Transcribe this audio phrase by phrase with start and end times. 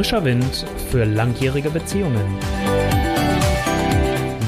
[0.00, 2.38] Frischer Wind für langjährige Beziehungen.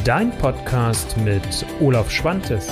[0.03, 2.69] Dein Podcast mit Olaf Schwantes.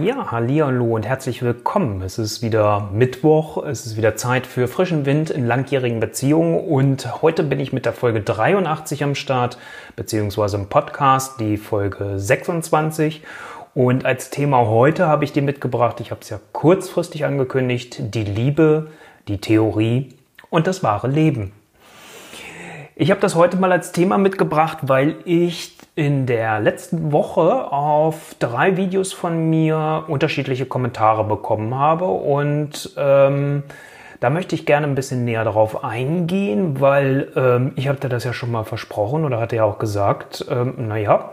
[0.00, 2.00] Ja, hallo und herzlich willkommen.
[2.02, 7.20] Es ist wieder Mittwoch, es ist wieder Zeit für frischen Wind in langjährigen Beziehungen und
[7.20, 9.58] heute bin ich mit der Folge 83 am Start,
[9.96, 13.22] beziehungsweise im Podcast, die Folge 26
[13.74, 18.24] und als Thema heute habe ich dir mitgebracht, ich habe es ja kurzfristig angekündigt, die
[18.24, 18.88] Liebe,
[19.28, 20.14] die Theorie
[20.50, 21.52] und das wahre Leben.
[22.94, 28.34] Ich habe das heute mal als Thema mitgebracht, weil ich in der letzten Woche auf
[28.38, 33.62] drei Videos von mir unterschiedliche Kommentare bekommen habe und ähm,
[34.20, 38.24] da möchte ich gerne ein bisschen näher darauf eingehen, weil ähm, ich habe dir das
[38.24, 41.32] ja schon mal versprochen oder hatte ja auch gesagt, ähm, naja,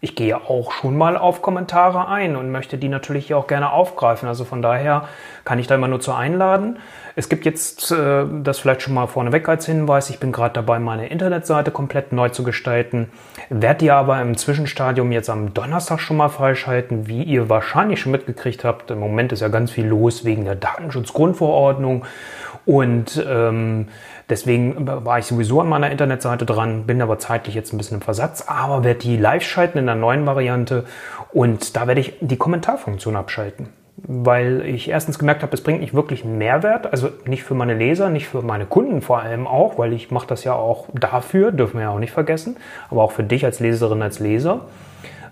[0.00, 4.28] ich gehe auch schon mal auf Kommentare ein und möchte die natürlich auch gerne aufgreifen.
[4.28, 5.08] Also von daher
[5.44, 6.78] kann ich da immer nur zu einladen.
[7.16, 10.10] Es gibt jetzt äh, das vielleicht schon mal vorneweg als Hinweis.
[10.10, 13.10] Ich bin gerade dabei, meine Internetseite komplett neu zu gestalten.
[13.50, 18.12] Werde die aber im Zwischenstadium jetzt am Donnerstag schon mal freischalten, wie ihr wahrscheinlich schon
[18.12, 18.90] mitgekriegt habt.
[18.90, 22.04] Im Moment ist ja ganz viel los wegen der Datenschutzgrundverordnung
[22.66, 23.88] und ähm,
[24.30, 28.02] deswegen war ich sowieso an meiner Internetseite dran, bin aber zeitlich jetzt ein bisschen im
[28.02, 30.84] Versatz, aber werde die live schalten in der neuen Variante
[31.32, 33.68] und da werde ich die Kommentarfunktion abschalten.
[33.96, 37.74] Weil ich erstens gemerkt habe, es bringt nicht wirklich einen Mehrwert, also nicht für meine
[37.74, 41.52] Leser, nicht für meine Kunden vor allem auch, weil ich mache das ja auch dafür,
[41.52, 42.56] dürfen wir ja auch nicht vergessen,
[42.90, 44.62] aber auch für dich als Leserin, als Leser,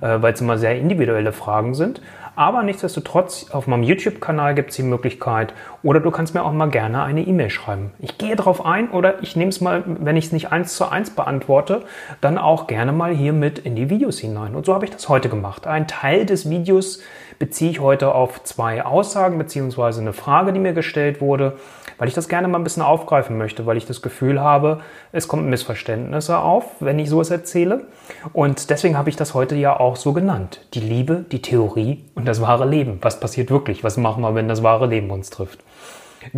[0.00, 2.00] äh, weil es immer sehr individuelle Fragen sind.
[2.34, 5.52] Aber nichtsdestotrotz, auf meinem YouTube-Kanal gibt es die Möglichkeit,
[5.82, 7.92] oder du kannst mir auch mal gerne eine E-Mail schreiben.
[7.98, 10.88] Ich gehe darauf ein oder ich nehme es mal, wenn ich es nicht eins zu
[10.88, 11.82] eins beantworte,
[12.20, 14.54] dann auch gerne mal hier mit in die Videos hinein.
[14.54, 15.66] Und so habe ich das heute gemacht.
[15.66, 17.00] Ein Teil des Videos
[17.42, 21.56] beziehe ich heute auf zwei Aussagen beziehungsweise eine Frage, die mir gestellt wurde,
[21.98, 24.78] weil ich das gerne mal ein bisschen aufgreifen möchte, weil ich das Gefühl habe,
[25.10, 27.86] es kommen Missverständnisse auf, wenn ich sowas erzähle.
[28.32, 30.64] Und deswegen habe ich das heute ja auch so genannt.
[30.74, 32.98] Die Liebe, die Theorie und das wahre Leben.
[33.02, 33.82] Was passiert wirklich?
[33.82, 35.64] Was machen wir, wenn das wahre Leben uns trifft?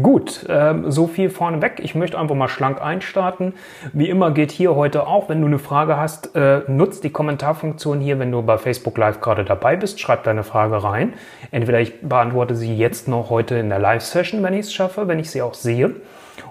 [0.00, 1.80] Gut, ähm, so viel vorneweg.
[1.82, 3.54] Ich möchte einfach mal schlank einstarten.
[3.92, 8.00] Wie immer geht hier heute auch, wenn du eine Frage hast, äh, nutzt die Kommentarfunktion
[8.00, 10.00] hier, wenn du bei Facebook Live gerade dabei bist.
[10.00, 11.14] Schreib deine Frage rein.
[11.50, 15.18] Entweder ich beantworte sie jetzt noch heute in der Live-Session, wenn ich es schaffe, wenn
[15.18, 15.94] ich sie auch sehe.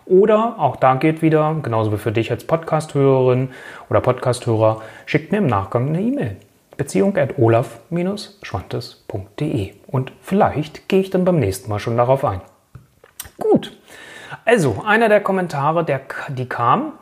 [0.06, 3.50] Oder auch da geht wieder, genauso wie für dich als Podcast-Hörerin
[3.90, 6.38] oder Podcast-Hörer, schickt mir im Nachgang eine E-Mail.
[6.78, 9.72] Beziehung at olaf-schwantes.de.
[9.88, 12.42] Und vielleicht gehe ich dann beim nächsten Mal schon darauf ein.
[13.40, 13.72] Gut.
[14.46, 16.94] Also, einer der Kommentare, der, die kam,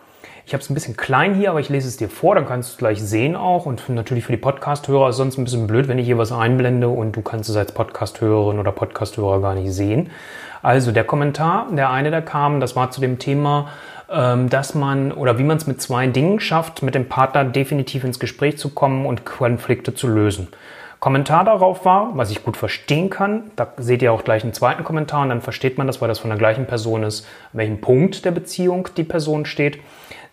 [0.45, 2.69] ich habe es ein bisschen klein hier, aber ich lese es dir vor, dann kannst
[2.69, 3.65] du es gleich sehen auch.
[3.65, 6.31] Und natürlich für die Podcast-Hörer ist es sonst ein bisschen blöd, wenn ich hier was
[6.31, 10.09] einblende und du kannst es als Podcast-Hörerin oder Podcast-Hörer gar nicht sehen.
[10.61, 13.69] Also der Kommentar, der eine, der kam, das war zu dem Thema,
[14.09, 18.03] ähm, dass man oder wie man es mit zwei Dingen schafft, mit dem Partner definitiv
[18.03, 20.49] ins Gespräch zu kommen und Konflikte zu lösen.
[21.01, 23.49] Kommentar darauf war, was ich gut verstehen kann.
[23.55, 26.19] Da seht ihr auch gleich einen zweiten Kommentar und dann versteht man das, weil das
[26.19, 29.79] von der gleichen Person ist, an welchem Punkt der Beziehung die Person steht.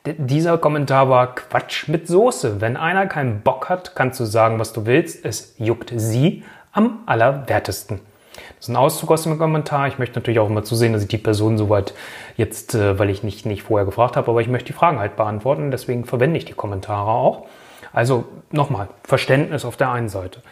[0.05, 2.61] D dieser Kommentar war Quatsch mit Soße.
[2.61, 5.25] Wenn einer keinen Bock hat, kannst du sagen, was du willst.
[5.25, 8.01] Es juckt sie am allerwertesten.
[8.35, 9.89] Das ist ein Auszug aus dem Kommentar.
[9.89, 11.95] Ich möchte natürlich auch immer zusehen, dass ich die Person soweit
[12.37, 15.17] jetzt, äh, weil ich nicht, nicht vorher gefragt habe, aber ich möchte die Fragen halt
[15.17, 15.71] beantworten.
[15.71, 17.47] Deswegen verwende ich die Kommentare auch.
[17.95, 20.43] Also nochmal, Verständnis auf der einen Seite.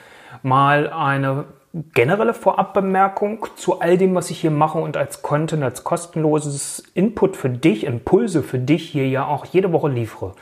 [0.42, 1.44] Mal eine
[1.92, 7.36] generelle Vorabbemerkung zu all dem, was ich hier mache und als Content, als kostenloses Input
[7.36, 10.32] für dich, Impulse für dich hier ja auch jede Woche liefere.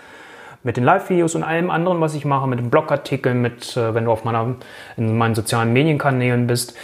[0.63, 4.07] Mit den Live-Videos und allem anderen, was ich mache, mit den Blogartikeln, mit, äh, wenn
[4.07, 4.55] du auf meiner,
[4.97, 6.75] in meinen sozialen Medienkanälen bist.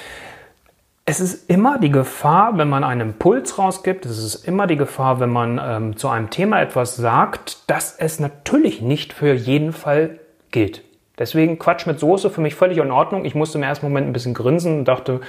[1.07, 5.19] Es ist immer die Gefahr, wenn man einen Impuls rausgibt, es ist immer die Gefahr,
[5.19, 10.19] wenn man ähm, zu einem Thema etwas sagt, dass es natürlich nicht für jeden Fall
[10.51, 10.83] gilt.
[11.21, 13.27] Deswegen Quatsch mit Soße für mich völlig in Ordnung.
[13.27, 15.21] Ich musste im ersten Moment ein bisschen grinsen und dachte,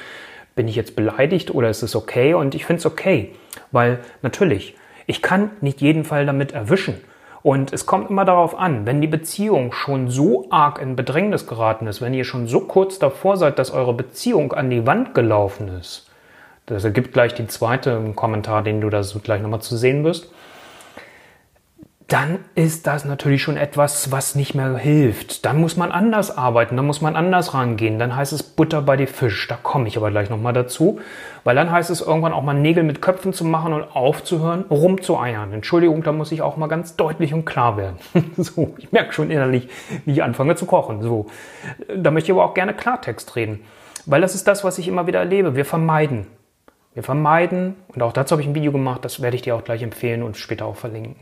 [0.55, 2.33] bin ich jetzt beleidigt oder ist es okay?
[2.33, 3.35] Und ich finde es okay,
[3.71, 6.95] weil natürlich, ich kann nicht jeden Fall damit erwischen.
[7.43, 11.87] Und es kommt immer darauf an, wenn die Beziehung schon so arg in Bedrängnis geraten
[11.87, 15.67] ist, wenn ihr schon so kurz davor seid, dass eure Beziehung an die Wand gelaufen
[15.67, 16.09] ist,
[16.67, 20.31] das ergibt gleich den zweiten Kommentar, den du da so gleich nochmal zu sehen wirst,
[22.11, 25.45] dann ist das natürlich schon etwas, was nicht mehr hilft.
[25.45, 27.99] Dann muss man anders arbeiten, dann muss man anders rangehen.
[27.99, 29.47] Dann heißt es Butter bei die Fisch.
[29.47, 30.99] Da komme ich aber gleich nochmal dazu.
[31.45, 35.53] Weil dann heißt es irgendwann auch mal Nägel mit Köpfen zu machen und aufzuhören, rumzueiern.
[35.53, 37.95] Entschuldigung, da muss ich auch mal ganz deutlich und klar werden.
[38.37, 39.69] so, ich merke schon innerlich,
[40.03, 41.01] wie ich anfange zu kochen.
[41.01, 41.27] So,
[41.95, 43.61] da möchte ich aber auch gerne Klartext reden.
[44.05, 45.55] Weil das ist das, was ich immer wieder erlebe.
[45.55, 46.27] Wir vermeiden.
[46.93, 49.63] Wir vermeiden, und auch dazu habe ich ein Video gemacht, das werde ich dir auch
[49.63, 51.15] gleich empfehlen und später auch verlinken.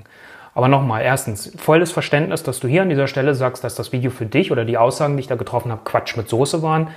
[0.60, 4.12] Aber nochmal, erstens, volles Verständnis, dass du hier an dieser Stelle sagst, dass das Video
[4.12, 6.90] für dich oder die Aussagen, die ich da getroffen habe, Quatsch mit Soße waren.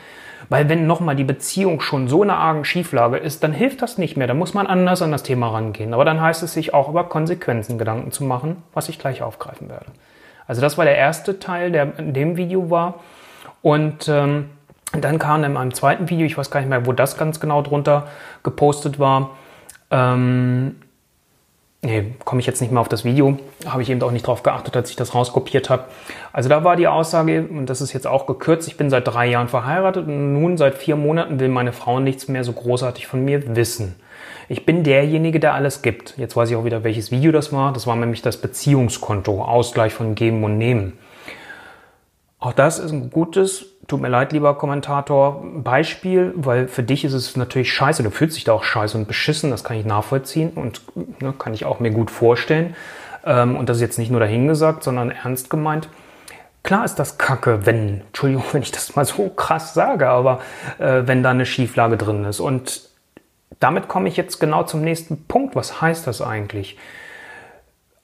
[0.48, 4.16] Weil wenn nochmal die Beziehung schon so eine argen Schieflage ist, dann hilft das nicht
[4.16, 4.26] mehr.
[4.26, 5.94] Da muss man anders an das Thema rangehen.
[5.94, 9.68] Aber dann heißt es sich auch über Konsequenzen Gedanken zu machen, was ich gleich aufgreifen
[9.68, 9.86] werde.
[10.48, 12.96] Also das war der erste Teil, der in dem Video war.
[13.62, 14.50] Und ähm,
[14.90, 17.62] dann kam in meinem zweiten Video, ich weiß gar nicht mehr, wo das ganz genau
[17.62, 18.08] drunter
[18.42, 19.30] gepostet war,
[19.92, 20.81] ähm,
[21.84, 23.38] Nee, komme ich jetzt nicht mehr auf das Video.
[23.66, 25.86] Habe ich eben auch nicht drauf geachtet, als ich das rauskopiert habe.
[26.32, 29.26] Also da war die Aussage, und das ist jetzt auch gekürzt, ich bin seit drei
[29.26, 33.24] Jahren verheiratet und nun seit vier Monaten will meine Frau nichts mehr so großartig von
[33.24, 33.96] mir wissen.
[34.48, 36.14] Ich bin derjenige, der alles gibt.
[36.18, 37.72] Jetzt weiß ich auch wieder, welches Video das war.
[37.72, 40.96] Das war nämlich das Beziehungskonto, Ausgleich von Geben und Nehmen.
[42.42, 47.12] Auch das ist ein gutes, tut mir leid, lieber Kommentator, Beispiel, weil für dich ist
[47.12, 50.50] es natürlich scheiße, du fühlst dich da auch scheiße und beschissen, das kann ich nachvollziehen
[50.56, 50.82] und
[51.22, 52.74] ne, kann ich auch mir gut vorstellen.
[53.24, 55.88] Ähm, und das ist jetzt nicht nur dahingesagt, sondern ernst gemeint.
[56.64, 60.40] Klar ist das Kacke, wenn, Entschuldigung, wenn ich das mal so krass sage, aber
[60.80, 62.40] äh, wenn da eine Schieflage drin ist.
[62.40, 62.88] Und
[63.60, 65.54] damit komme ich jetzt genau zum nächsten Punkt.
[65.54, 66.76] Was heißt das eigentlich?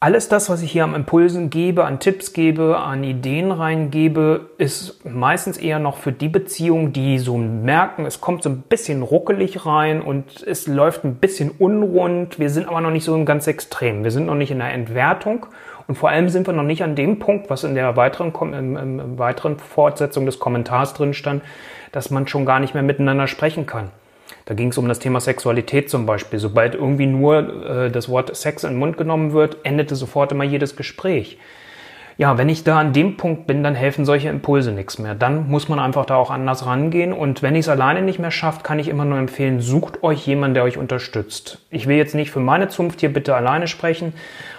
[0.00, 5.04] Alles das, was ich hier am Impulsen gebe, an Tipps gebe, an Ideen reingebe, ist
[5.04, 9.66] meistens eher noch für die Beziehungen, die so merken, es kommt so ein bisschen ruckelig
[9.66, 12.38] rein und es läuft ein bisschen unrund.
[12.38, 14.04] Wir sind aber noch nicht so ganz extrem.
[14.04, 15.46] Wir sind noch nicht in der Entwertung
[15.88, 18.76] und vor allem sind wir noch nicht an dem Punkt, was in der weiteren, im,
[18.76, 21.42] im weiteren Fortsetzung des Kommentars drin stand,
[21.90, 23.90] dass man schon gar nicht mehr miteinander sprechen kann.
[24.44, 26.38] Da ging es um das Thema Sexualität zum Beispiel.
[26.38, 30.44] Sobald irgendwie nur äh, das Wort Sex in den Mund genommen wird, endete sofort immer
[30.44, 31.38] jedes Gespräch.
[32.18, 35.14] Ja, wenn ich da an dem Punkt bin, dann helfen solche Impulse nichts mehr.
[35.14, 37.12] Dann muss man einfach da auch anders rangehen.
[37.12, 40.26] Und wenn ich es alleine nicht mehr schafft, kann ich immer nur empfehlen, sucht euch
[40.26, 41.60] jemanden, der euch unterstützt.
[41.70, 44.14] Ich will jetzt nicht für meine Zunft hier bitte alleine sprechen.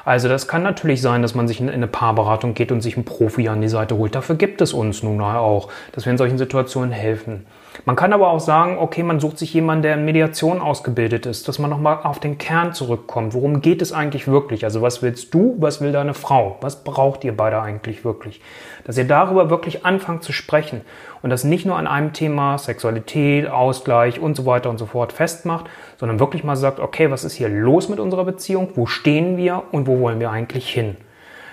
[0.09, 3.05] Also das kann natürlich sein, dass man sich in eine Paarberatung geht und sich einen
[3.05, 4.15] Profi an die Seite holt.
[4.15, 7.45] Dafür gibt es uns nun auch, dass wir in solchen Situationen helfen.
[7.85, 11.47] Man kann aber auch sagen, okay, man sucht sich jemanden, der in Mediation ausgebildet ist,
[11.47, 13.35] dass man nochmal auf den Kern zurückkommt.
[13.35, 14.63] Worum geht es eigentlich wirklich?
[14.63, 16.57] Also was willst du, was will deine Frau?
[16.61, 18.41] Was braucht ihr beide eigentlich wirklich?
[18.89, 20.81] Dass ihr darüber wirklich anfangt zu sprechen
[21.21, 25.13] und das nicht nur an einem Thema Sexualität, Ausgleich und so weiter und so fort
[25.13, 25.65] festmacht,
[25.99, 28.69] sondern wirklich mal sagt, okay, was ist hier los mit unserer Beziehung?
[28.73, 30.97] Wo stehen wir und wo wollen wir eigentlich hin?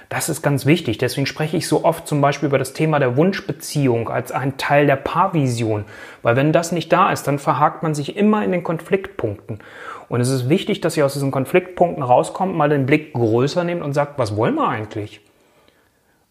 [0.08, 0.96] Das ist ganz wichtig.
[0.96, 4.86] Deswegen spreche ich so oft zum Beispiel über das Thema der Wunschbeziehung als ein Teil
[4.86, 5.84] der Paarvision.
[6.22, 9.58] Weil wenn das nicht da ist, dann verhakt man sich immer in den Konfliktpunkten.
[10.08, 13.82] Und es ist wichtig, dass ihr aus diesen Konfliktpunkten rauskommt, mal den Blick größer nehmt
[13.82, 15.20] und sagt, was wollen wir eigentlich?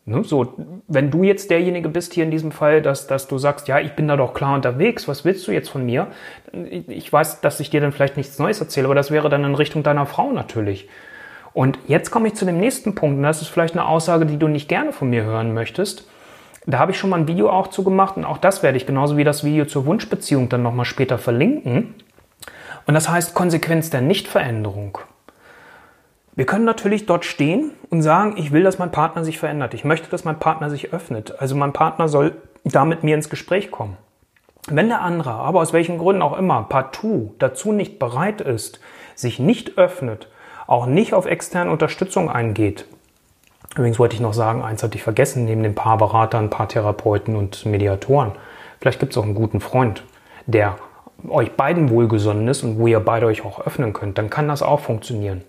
[0.07, 0.53] Ne, so,
[0.87, 3.93] wenn du jetzt derjenige bist hier in diesem Fall, dass, dass du sagst, ja, ich
[3.93, 6.07] bin da doch klar unterwegs, was willst du jetzt von mir?
[6.87, 9.55] Ich weiß, dass ich dir dann vielleicht nichts Neues erzähle, aber das wäre dann in
[9.55, 10.87] Richtung deiner Frau natürlich.
[11.53, 14.37] Und jetzt komme ich zu dem nächsten Punkt, und das ist vielleicht eine Aussage, die
[14.37, 16.07] du nicht gerne von mir hören möchtest.
[16.67, 18.85] Da habe ich schon mal ein Video auch zu gemacht und auch das werde ich
[18.85, 21.95] genauso wie das Video zur Wunschbeziehung dann nochmal später verlinken.
[22.85, 24.99] Und das heißt Konsequenz der Nichtveränderung.
[26.35, 29.73] Wir können natürlich dort stehen und sagen, ich will, dass mein Partner sich verändert.
[29.73, 31.39] Ich möchte, dass mein Partner sich öffnet.
[31.39, 33.97] Also mein Partner soll da mit mir ins Gespräch kommen.
[34.67, 38.79] Wenn der andere, aber aus welchen Gründen auch immer, partout dazu nicht bereit ist,
[39.15, 40.27] sich nicht öffnet
[40.67, 42.85] auch nicht auf externe Unterstützung eingeht.
[43.75, 48.31] Übrigens wollte ich noch sagen, eins hatte ich vergessen, neben den Paarberatern, Paartherapeuten und Mediatoren.
[48.79, 50.03] Vielleicht gibt es auch einen guten Freund,
[50.45, 50.77] der
[51.27, 54.17] euch beiden wohlgesonnen ist und wo ihr beide euch auch öffnen könnt.
[54.17, 55.43] Dann kann das auch funktionieren.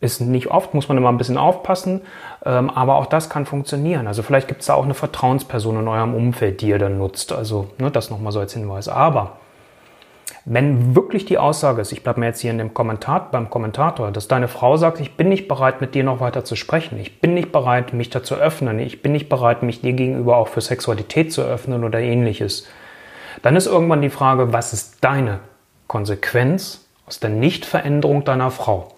[0.00, 2.00] Ist nicht oft, muss man immer ein bisschen aufpassen,
[2.46, 4.06] ähm, aber auch das kann funktionieren.
[4.06, 7.32] Also vielleicht gibt es da auch eine Vertrauensperson in eurem Umfeld, die ihr dann nutzt.
[7.32, 8.88] Also ne, das nochmal so als Hinweis.
[8.88, 9.36] Aber
[10.46, 14.10] wenn wirklich die Aussage ist, ich bleibe mir jetzt hier in dem Kommentar, beim Kommentator,
[14.10, 17.20] dass deine Frau sagt, ich bin nicht bereit, mit dir noch weiter zu sprechen, ich
[17.20, 20.62] bin nicht bereit, mich dazu öffnen, ich bin nicht bereit, mich dir gegenüber auch für
[20.62, 22.66] Sexualität zu öffnen oder ähnliches,
[23.42, 25.40] dann ist irgendwann die Frage, was ist deine
[25.86, 28.88] Konsequenz aus der Nichtveränderung deiner Frau?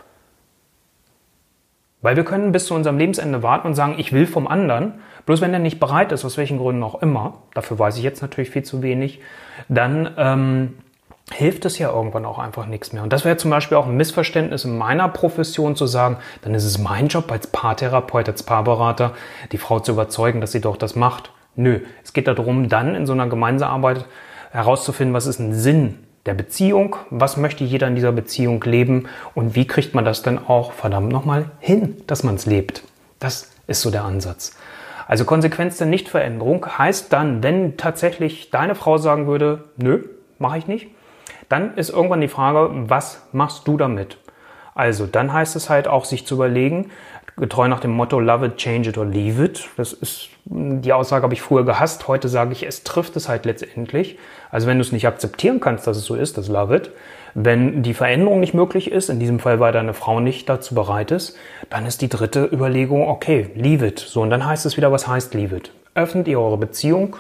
[2.02, 4.94] Weil wir können bis zu unserem Lebensende warten und sagen, ich will vom anderen,
[5.24, 8.20] bloß wenn er nicht bereit ist, aus welchen Gründen auch immer, dafür weiß ich jetzt
[8.22, 9.20] natürlich viel zu wenig,
[9.68, 10.74] dann ähm,
[11.30, 13.04] hilft es ja irgendwann auch einfach nichts mehr.
[13.04, 16.64] Und das wäre zum Beispiel auch ein Missverständnis in meiner Profession zu sagen, dann ist
[16.64, 19.12] es mein Job als Paartherapeut, als Paarberater,
[19.52, 21.30] die Frau zu überzeugen, dass sie doch das macht.
[21.54, 24.06] Nö, es geht darum, dann in so einer Gemeinsamkeit
[24.50, 29.54] herauszufinden, was ist ein Sinn der Beziehung, was möchte jeder in dieser Beziehung leben und
[29.54, 32.84] wie kriegt man das denn auch verdammt nochmal hin, dass man es lebt.
[33.18, 34.56] Das ist so der Ansatz.
[35.08, 40.04] Also Konsequenz der Nichtveränderung heißt dann, wenn tatsächlich deine Frau sagen würde, nö,
[40.38, 40.88] mache ich nicht,
[41.48, 44.18] dann ist irgendwann die Frage, was machst du damit?
[44.74, 46.90] Also dann heißt es halt auch, sich zu überlegen,
[47.36, 49.68] getreu nach dem Motto Love it, change it or leave it.
[49.76, 52.08] Das ist, die Aussage habe ich früher gehasst.
[52.08, 54.18] Heute sage ich, es trifft es halt letztendlich.
[54.50, 56.90] Also wenn du es nicht akzeptieren kannst, dass es so ist, das Love it.
[57.34, 61.10] Wenn die Veränderung nicht möglich ist, in diesem Fall, weil deine Frau nicht dazu bereit
[61.10, 61.36] ist,
[61.70, 63.98] dann ist die dritte Überlegung, okay, leave it.
[64.00, 65.72] So, und dann heißt es wieder, was heißt leave it?
[65.94, 67.16] Öffnet ihr eure Beziehung?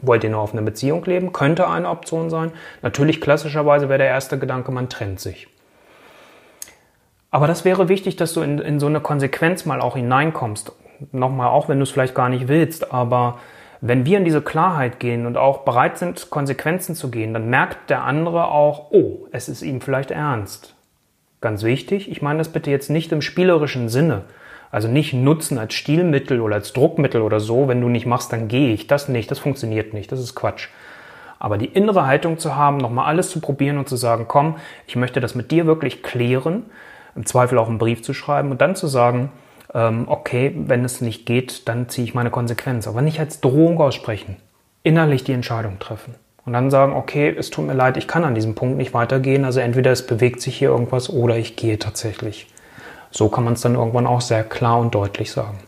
[0.00, 1.32] Wollt ihr nur auf eine Beziehung leben?
[1.32, 2.52] Könnte eine Option sein.
[2.82, 5.48] Natürlich, klassischerweise wäre der erste Gedanke, man trennt sich.
[7.32, 10.72] Aber das wäre wichtig, dass du in, in so eine Konsequenz mal auch hineinkommst.
[11.10, 13.40] Nochmal, auch wenn du es vielleicht gar nicht willst, aber
[13.80, 17.90] wenn wir in diese Klarheit gehen und auch bereit sind, Konsequenzen zu gehen, dann merkt
[17.90, 20.76] der andere auch, oh, es ist ihm vielleicht ernst.
[21.40, 24.22] Ganz wichtig, ich meine das bitte jetzt nicht im spielerischen Sinne.
[24.70, 28.46] Also nicht nutzen als Stilmittel oder als Druckmittel oder so, wenn du nicht machst, dann
[28.46, 28.86] gehe ich.
[28.86, 30.68] Das nicht, das funktioniert nicht, das ist Quatsch.
[31.40, 34.96] Aber die innere Haltung zu haben, nochmal alles zu probieren und zu sagen, komm, ich
[34.96, 36.66] möchte das mit dir wirklich klären,
[37.14, 39.30] im Zweifel auch einen Brief zu schreiben und dann zu sagen,
[39.74, 42.86] ähm, okay, wenn es nicht geht, dann ziehe ich meine Konsequenz.
[42.86, 44.36] Aber nicht als Drohung aussprechen.
[44.82, 46.14] Innerlich die Entscheidung treffen.
[46.44, 49.44] Und dann sagen, okay, es tut mir leid, ich kann an diesem Punkt nicht weitergehen.
[49.44, 52.48] Also entweder es bewegt sich hier irgendwas oder ich gehe tatsächlich.
[53.10, 55.58] So kann man es dann irgendwann auch sehr klar und deutlich sagen.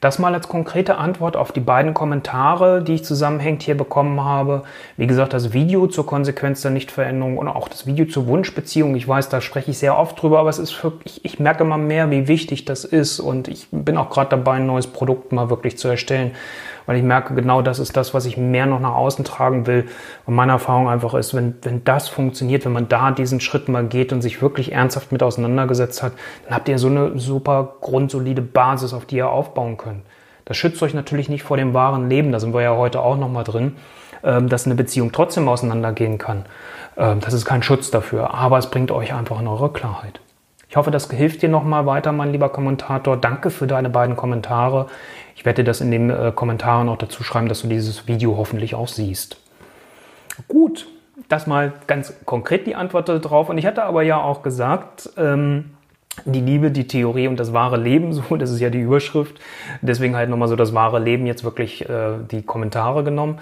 [0.00, 4.62] Das mal als konkrete Antwort auf die beiden Kommentare, die ich zusammenhängend hier bekommen habe.
[4.96, 8.94] Wie gesagt, das Video zur Konsequenz der Nichtveränderung und auch das Video zur Wunschbeziehung.
[8.94, 11.64] Ich weiß, da spreche ich sehr oft drüber, aber es ist für, ich, ich merke
[11.64, 15.32] immer mehr, wie wichtig das ist und ich bin auch gerade dabei, ein neues Produkt
[15.32, 16.32] mal wirklich zu erstellen
[16.88, 19.84] weil ich merke, genau das ist das, was ich mehr noch nach außen tragen will.
[20.24, 23.84] Und meine Erfahrung einfach ist, wenn, wenn das funktioniert, wenn man da diesen Schritt mal
[23.84, 26.12] geht und sich wirklich ernsthaft mit auseinandergesetzt hat,
[26.46, 30.00] dann habt ihr so eine super grundsolide Basis, auf die ihr aufbauen könnt.
[30.46, 33.18] Das schützt euch natürlich nicht vor dem wahren Leben, da sind wir ja heute auch
[33.18, 33.76] nochmal drin,
[34.24, 36.46] ähm, dass eine Beziehung trotzdem auseinandergehen kann.
[36.96, 40.20] Ähm, das ist kein Schutz dafür, aber es bringt euch einfach in eure Klarheit.
[40.68, 43.16] Ich hoffe, das hilft dir nochmal weiter, mein lieber Kommentator.
[43.16, 44.86] Danke für deine beiden Kommentare.
[45.34, 48.36] Ich werde dir das in den äh, Kommentaren auch dazu schreiben, dass du dieses Video
[48.36, 49.38] hoffentlich auch siehst.
[50.46, 50.86] Gut,
[51.28, 53.48] das mal ganz konkret die Antwort darauf.
[53.48, 55.70] Und ich hatte aber ja auch gesagt, ähm,
[56.26, 59.40] die Liebe, die Theorie und das wahre Leben, so, das ist ja die Überschrift.
[59.80, 63.38] Deswegen halt nochmal so das wahre Leben jetzt wirklich äh, die Kommentare genommen.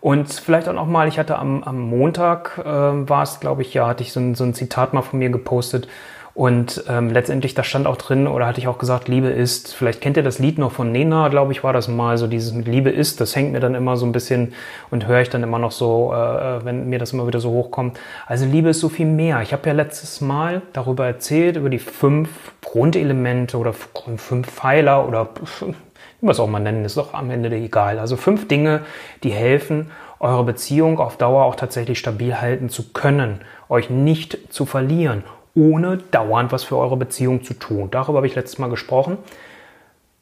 [0.00, 3.86] Und vielleicht auch nochmal, ich hatte am, am Montag, äh, war es, glaube ich, ja,
[3.86, 5.88] hatte ich so ein, so ein Zitat mal von mir gepostet,
[6.34, 10.00] und ähm, letztendlich, da stand auch drin, oder hatte ich auch gesagt, Liebe ist, vielleicht
[10.00, 12.66] kennt ihr das Lied noch von Nena, glaube ich, war das mal, so dieses mit
[12.66, 14.52] Liebe ist, das hängt mir dann immer so ein bisschen
[14.90, 16.16] und höre ich dann immer noch so, äh,
[16.56, 18.00] äh, wenn mir das immer wieder so hochkommt.
[18.26, 19.42] Also Liebe ist so viel mehr.
[19.42, 22.28] Ich habe ja letztes Mal darüber erzählt, über die fünf
[22.62, 25.28] Grundelemente oder fünf Pfeiler oder
[25.68, 28.00] wie man es auch mal nennen, ist doch am Ende egal.
[28.00, 28.80] Also fünf Dinge,
[29.22, 34.66] die helfen, eure Beziehung auf Dauer auch tatsächlich stabil halten zu können, euch nicht zu
[34.66, 35.22] verlieren
[35.54, 37.90] ohne dauernd was für eure Beziehung zu tun.
[37.90, 39.18] Darüber habe ich letztes Mal gesprochen.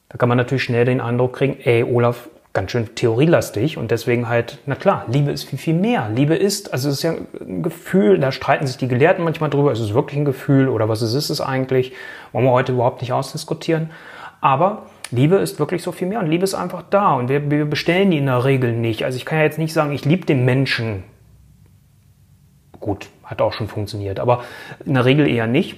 [0.09, 4.29] Da kann man natürlich schnell den Eindruck kriegen, ey, Olaf, ganz schön theorielastig und deswegen
[4.29, 6.11] halt, na klar, Liebe ist viel, viel mehr.
[6.15, 9.73] Liebe ist, also es ist ja ein Gefühl, da streiten sich die Gelehrten manchmal drüber,
[9.73, 11.95] ist es wirklich ein Gefühl oder was ist es eigentlich?
[12.33, 13.91] Wollen wir heute überhaupt nicht ausdiskutieren.
[14.43, 17.65] Aber Liebe ist wirklich so viel mehr und Liebe ist einfach da und wir, wir
[17.65, 19.05] bestellen die in der Regel nicht.
[19.05, 21.05] Also ich kann ja jetzt nicht sagen, ich liebe den Menschen.
[22.81, 24.45] Gut, hat auch schon funktioniert, aber
[24.85, 25.77] in der Regel eher nicht.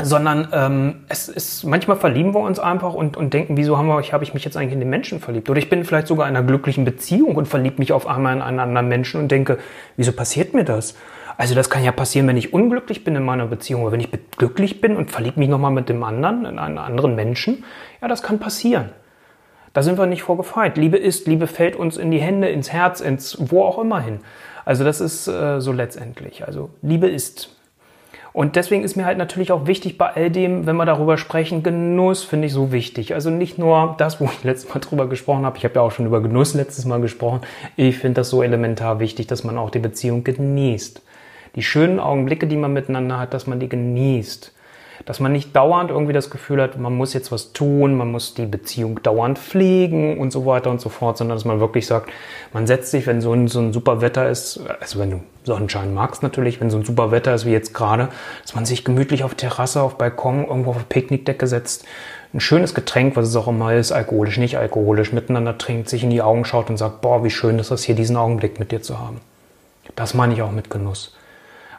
[0.00, 4.00] Sondern ähm, es ist manchmal verlieben wir uns einfach und, und denken, wieso haben wir,
[4.00, 5.50] habe ich mich jetzt eigentlich in den Menschen verliebt?
[5.50, 8.40] Oder ich bin vielleicht sogar in einer glücklichen Beziehung und verliebe mich auf einmal in
[8.40, 9.58] einen anderen Menschen und denke,
[9.98, 10.96] wieso passiert mir das?
[11.36, 14.08] Also das kann ja passieren, wenn ich unglücklich bin in meiner Beziehung, oder wenn ich
[14.38, 17.64] glücklich bin und verliebe mich nochmal mit dem anderen, in einen anderen Menschen.
[18.00, 18.90] Ja, das kann passieren.
[19.72, 20.76] Da sind wir nicht vorgefeit.
[20.76, 24.20] Liebe ist, Liebe fällt uns in die Hände, ins Herz, ins wo auch immer hin.
[24.64, 26.46] Also das ist äh, so letztendlich.
[26.46, 27.56] Also Liebe ist.
[28.34, 31.62] Und deswegen ist mir halt natürlich auch wichtig bei all dem, wenn wir darüber sprechen,
[31.62, 33.12] Genuss finde ich so wichtig.
[33.12, 35.58] Also nicht nur das, wo ich letztes Mal drüber gesprochen habe.
[35.58, 37.40] Ich habe ja auch schon über Genuss letztes Mal gesprochen.
[37.76, 41.02] Ich finde das so elementar wichtig, dass man auch die Beziehung genießt.
[41.54, 44.52] Die schönen Augenblicke, die man miteinander hat, dass man die genießt
[45.04, 48.34] Dass man nicht dauernd irgendwie das Gefühl hat, man muss jetzt was tun, man muss
[48.34, 52.10] die Beziehung dauernd pflegen und so weiter und so fort, sondern dass man wirklich sagt,
[52.52, 55.92] man setzt sich, wenn so ein, so ein super Wetter ist, also wenn du Sonnenschein
[55.92, 58.08] magst natürlich, wenn so ein super Wetter ist wie jetzt gerade,
[58.42, 61.84] dass man sich gemütlich auf Terrasse, auf Balkon, irgendwo auf Picknickdecke setzt,
[62.34, 66.10] ein schönes Getränk, was es auch immer ist, alkoholisch, nicht alkoholisch, miteinander trinkt, sich in
[66.10, 68.80] die Augen schaut und sagt, boah, wie schön ist das hier, diesen Augenblick mit dir
[68.80, 69.20] zu haben.
[69.96, 71.14] Das meine ich auch mit Genuss.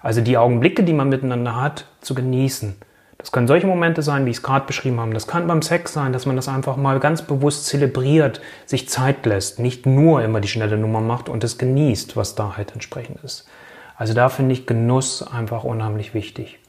[0.04, 2.76] Also die Augenblicke, die man miteinander hat, zu genießen.
[3.18, 5.14] Das können solche Momente sein, wie ich es gerade beschrieben habe.
[5.14, 9.26] Das kann beim Sex sein, dass man das einfach mal ganz bewusst zelebriert, sich Zeit
[9.26, 13.24] lässt, nicht nur immer die schnelle Nummer macht und es genießt, was da halt entsprechend
[13.24, 13.48] ist.
[13.96, 16.60] Also da finde ich Genuss einfach unheimlich wichtig.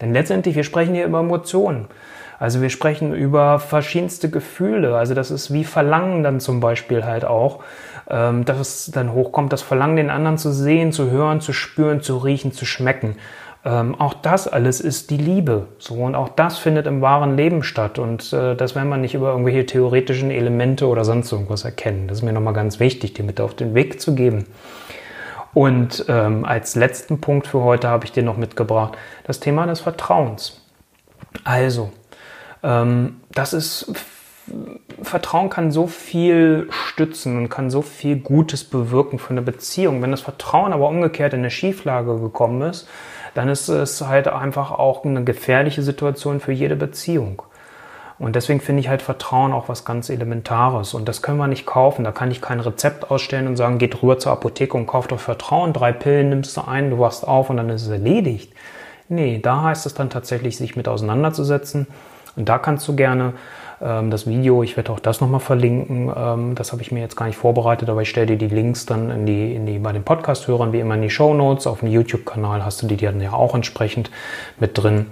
[0.00, 1.88] Denn letztendlich, wir sprechen hier über Emotionen.
[2.38, 4.96] Also wir sprechen über verschiedenste Gefühle.
[4.96, 7.64] Also das ist wie Verlangen dann zum Beispiel halt auch,
[8.08, 12.00] ähm, dass es dann hochkommt, das Verlangen, den anderen zu sehen, zu hören, zu spüren,
[12.00, 13.16] zu riechen, zu schmecken.
[13.64, 15.66] Ähm, auch das alles ist die Liebe.
[15.78, 17.98] So, und auch das findet im wahren Leben statt.
[17.98, 22.08] Und äh, das werden wir nicht über irgendwelche theoretischen Elemente oder sonst irgendwas erkennen.
[22.08, 24.46] Das ist mir nochmal ganz wichtig, dir mit auf den Weg zu geben.
[25.54, 29.80] Und ähm, als letzten Punkt für heute habe ich dir noch mitgebracht das Thema des
[29.80, 30.62] Vertrauens.
[31.44, 31.90] Also,
[32.62, 33.92] ähm, das ist
[35.02, 40.02] Vertrauen kann so viel stützen und kann so viel Gutes bewirken für eine Beziehung.
[40.02, 42.88] Wenn das Vertrauen aber umgekehrt in eine Schieflage gekommen ist,
[43.34, 47.42] dann ist es halt einfach auch eine gefährliche Situation für jede Beziehung.
[48.18, 50.92] Und deswegen finde ich halt Vertrauen auch was ganz Elementares.
[50.92, 52.04] Und das können wir nicht kaufen.
[52.04, 55.20] Da kann ich kein Rezept ausstellen und sagen, geht rüber zur Apotheke und kauft doch
[55.20, 55.72] Vertrauen.
[55.72, 58.52] Drei Pillen nimmst du ein, du wachst auf und dann ist es erledigt.
[59.08, 61.86] Nee, da heißt es dann tatsächlich, sich mit auseinanderzusetzen.
[62.34, 63.34] Und da kannst du gerne
[63.80, 67.26] das Video, ich werde auch das nochmal verlinken, ähm, das habe ich mir jetzt gar
[67.26, 70.02] nicht vorbereitet, aber ich stelle dir die Links dann in die, in die, bei den
[70.02, 71.66] Podcast-Hörern wie immer in die Show Notes.
[71.66, 74.10] Auf dem YouTube-Kanal hast du die dann ja auch entsprechend
[74.58, 75.06] mit drin.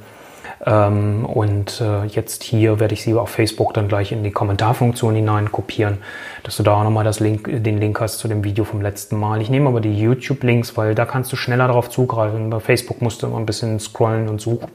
[0.64, 5.14] Ähm, und äh, jetzt hier werde ich sie auf Facebook dann gleich in die Kommentarfunktion
[5.14, 5.98] hinein kopieren,
[6.42, 9.40] dass du da auch nochmal Link, den Link hast zu dem Video vom letzten Mal.
[9.42, 12.50] Ich nehme aber die YouTube-Links, weil da kannst du schneller darauf zugreifen.
[12.50, 14.70] Bei Facebook musst du immer ein bisschen scrollen und suchen.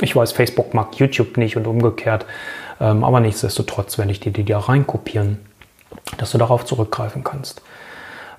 [0.00, 2.24] Ich weiß, Facebook mag YouTube nicht und umgekehrt.
[2.80, 5.38] Ähm, aber nichtsdestotrotz werde ich dir die da reinkopieren,
[6.16, 7.62] dass du darauf zurückgreifen kannst.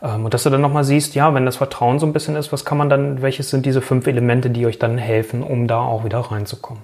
[0.02, 2.52] Ähm, und dass du dann nochmal siehst, ja, wenn das Vertrauen so ein bisschen ist,
[2.52, 5.80] was kann man dann, welches sind diese fünf Elemente, die euch dann helfen, um da
[5.80, 6.84] auch wieder reinzukommen.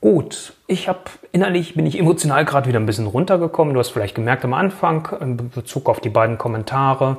[0.00, 0.98] Gut, ich habe
[1.30, 3.72] innerlich bin ich emotional gerade wieder ein bisschen runtergekommen.
[3.72, 7.18] Du hast vielleicht gemerkt am Anfang in Bezug auf die beiden Kommentare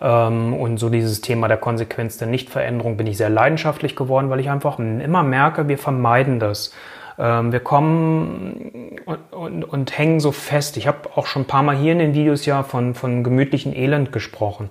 [0.00, 4.38] ähm, und so dieses Thema der Konsequenz der Nichtveränderung bin ich sehr leidenschaftlich geworden, weil
[4.38, 6.72] ich einfach immer merke, wir vermeiden das.
[7.18, 10.76] Ähm, wir kommen und, und, und, hängen so fest.
[10.76, 13.74] Ich habe auch schon ein paar Mal hier in den Videos ja von, von gemütlichen
[13.74, 14.70] Elend gesprochen.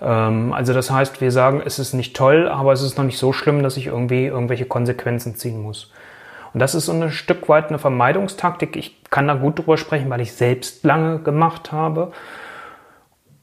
[0.00, 3.18] Ähm, also das heißt, wir sagen, es ist nicht toll, aber es ist noch nicht
[3.18, 5.92] so schlimm, dass ich irgendwie irgendwelche Konsequenzen ziehen muss.
[6.52, 8.76] Und das ist so ein Stück weit eine Vermeidungstaktik.
[8.76, 12.12] Ich kann da gut drüber sprechen, weil ich selbst lange gemacht habe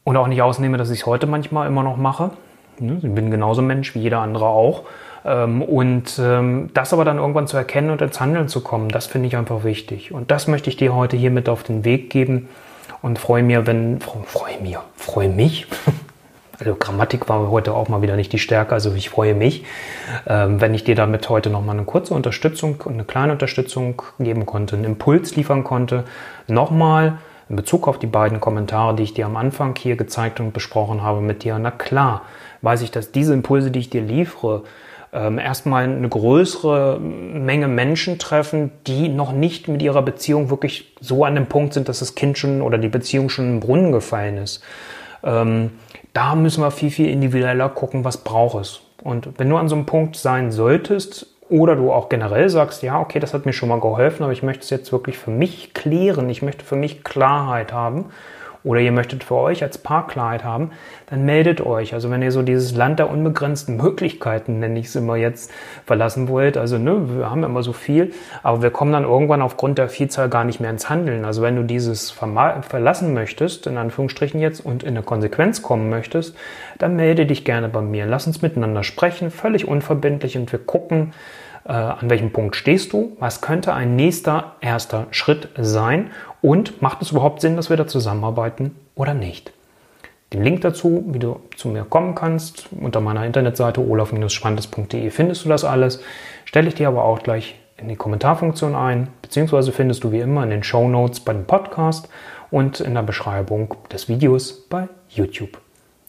[0.03, 2.31] und auch nicht ausnehme, dass ich es heute manchmal immer noch mache.
[2.77, 4.83] Ich bin genauso Mensch wie jeder andere auch.
[5.25, 9.07] Ähm, und ähm, das aber dann irgendwann zu erkennen und ins Handeln zu kommen, das
[9.07, 10.11] finde ich einfach wichtig.
[10.11, 12.49] Und das möchte ich dir heute hier mit auf den Weg geben
[13.01, 15.67] und freue mir, wenn, freue mir, freue mich.
[16.61, 19.63] Also Grammatik war heute auch mal wieder nicht die Stärke, also ich freue mich,
[20.27, 24.45] ähm, wenn ich dir damit heute nochmal eine kurze Unterstützung und eine kleine Unterstützung geben
[24.45, 26.03] konnte, einen Impuls liefern konnte,
[26.47, 30.51] nochmal in Bezug auf die beiden Kommentare, die ich dir am Anfang hier gezeigt und
[30.51, 31.57] besprochen habe mit dir.
[31.59, 32.23] Na klar,
[32.61, 34.63] weiß ich, dass diese Impulse, die ich dir liefere,
[35.11, 41.25] ähm, erstmal eine größere Menge Menschen treffen, die noch nicht mit ihrer Beziehung wirklich so
[41.25, 44.37] an dem Punkt sind, dass das Kind schon oder die Beziehung schon im Brunnen gefallen
[44.37, 44.63] ist.
[45.23, 45.71] Ähm,
[46.13, 48.81] da müssen wir viel, viel individueller gucken, was braucht es.
[49.03, 52.99] Und wenn du an so einem Punkt sein solltest oder du auch generell sagst, ja,
[52.99, 55.73] okay, das hat mir schon mal geholfen, aber ich möchte es jetzt wirklich für mich
[55.73, 58.05] klären, ich möchte für mich Klarheit haben
[58.63, 60.71] oder ihr möchtet für euch als Paar Klarheit haben,
[61.07, 61.93] dann meldet euch.
[61.93, 65.51] Also wenn ihr so dieses Land der unbegrenzten Möglichkeiten, nenne ich es immer jetzt,
[65.85, 69.77] verlassen wollt, also ne, wir haben immer so viel, aber wir kommen dann irgendwann aufgrund
[69.77, 71.25] der Vielzahl gar nicht mehr ins Handeln.
[71.25, 76.35] Also wenn du dieses verlassen möchtest, in Anführungsstrichen jetzt, und in eine Konsequenz kommen möchtest,
[76.77, 78.05] dann melde dich gerne bei mir.
[78.05, 81.13] Lass uns miteinander sprechen, völlig unverbindlich und wir gucken,
[81.65, 87.01] äh, an welchem Punkt stehst du, was könnte ein nächster erster Schritt sein und macht
[87.01, 89.53] es überhaupt Sinn, dass wir da zusammenarbeiten oder nicht.
[90.33, 95.49] Den Link dazu, wie du zu mir kommen kannst, unter meiner Internetseite olaf-spannendes.de findest du
[95.49, 96.01] das alles.
[96.45, 100.43] Stelle ich dir aber auch gleich in die Kommentarfunktion ein, beziehungsweise findest du wie immer
[100.43, 102.09] in den Show Notes bei dem Podcast
[102.51, 105.59] und in der Beschreibung des Videos bei YouTube.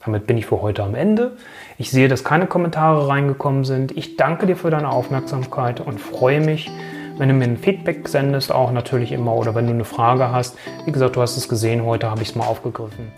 [0.05, 1.37] Damit bin ich für heute am Ende.
[1.77, 3.97] Ich sehe, dass keine Kommentare reingekommen sind.
[3.97, 6.71] Ich danke dir für deine Aufmerksamkeit und freue mich,
[7.19, 10.57] wenn du mir ein Feedback sendest, auch natürlich immer, oder wenn du eine Frage hast.
[10.87, 13.13] Wie gesagt, du hast es gesehen, heute habe ich es mal aufgegriffen.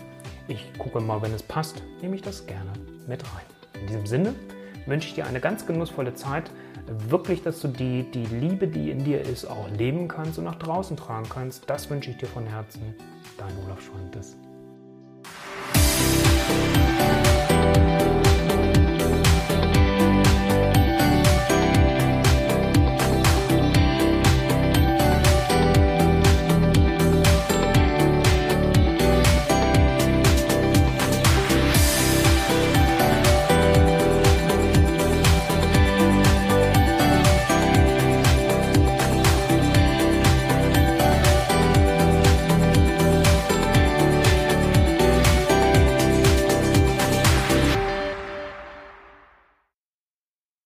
[0.49, 2.73] Ich gucke mal, wenn es passt, nehme ich das gerne
[3.07, 3.45] mit rein.
[3.79, 4.35] In diesem Sinne
[4.85, 6.51] wünsche ich dir eine ganz genussvolle Zeit.
[7.07, 10.55] Wirklich, dass du die, die Liebe, die in dir ist, auch leben kannst und nach
[10.55, 11.69] draußen tragen kannst.
[11.69, 12.93] Das wünsche ich dir von Herzen.
[13.37, 14.35] Dein Olaf Schwantes.